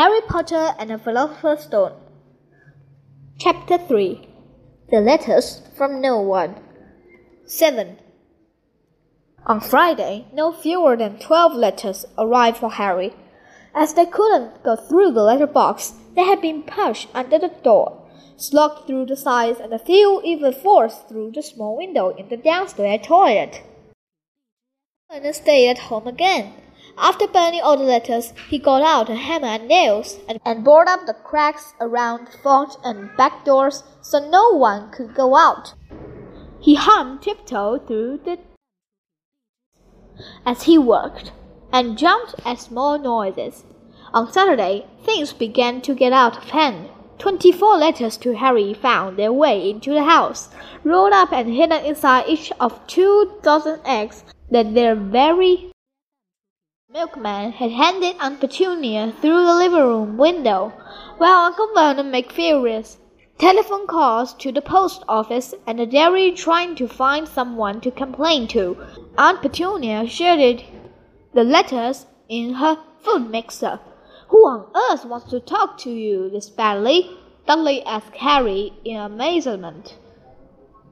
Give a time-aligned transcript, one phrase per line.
[0.00, 1.92] Harry Potter and the Philosopher's Stone.
[3.38, 4.28] Chapter 3
[4.90, 6.54] The Letters from No One.
[7.44, 7.98] 7.
[9.44, 13.12] On Friday, no fewer than twelve letters arrived for Harry.
[13.74, 18.08] As they couldn't go through the letter box, they had been pushed under the door,
[18.38, 22.38] slugged through the sides, and a few even forced through the small window in the
[22.38, 23.60] downstairs toilet.
[25.10, 26.54] And stayed at home again.
[27.02, 30.86] After burning all the letters, he got out a hammer and nails and, and bored
[30.86, 35.72] up the cracks around the front and back doors so no one could go out.
[36.60, 38.38] He hummed tiptoe through the
[40.44, 41.32] as he worked
[41.72, 43.64] and jumped at small noises.
[44.12, 46.90] On Saturday, things began to get out of hand.
[47.18, 50.50] Twenty-four letters to Harry found their way into the house,
[50.84, 55.72] rolled up and hidden inside each of two dozen eggs that their very
[56.92, 60.72] milkman had handed Aunt Petunia through the living room window,
[61.18, 62.98] while Uncle Vernon made furious
[63.38, 68.48] telephone calls to the post office and the dairy trying to find someone to complain
[68.48, 68.76] to.
[69.16, 70.64] Aunt Petunia shredded
[71.32, 73.78] the letters in her food mixer.
[74.30, 77.08] Who on earth wants to talk to you this badly?
[77.46, 79.96] Dudley asked Harry in amazement.